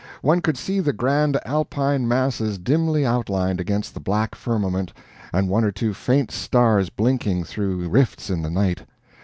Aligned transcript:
One 0.23 0.41
could 0.41 0.57
see 0.57 0.79
the 0.79 0.93
grand 0.93 1.37
Alpine 1.45 2.07
masses 2.07 2.57
dimly 2.57 3.05
outlined 3.05 3.61
against 3.61 3.93
the 3.93 3.99
black 3.99 4.33
firmament, 4.33 4.91
and 5.31 5.47
one 5.47 5.63
or 5.63 5.71
two 5.71 5.93
faint 5.93 6.31
stars 6.31 6.89
blinking 6.89 7.43
through 7.43 7.87
rifts 7.87 8.31
in 8.31 8.41
the 8.41 8.49
night. 8.49 8.87